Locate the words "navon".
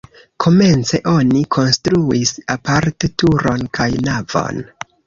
4.11-4.69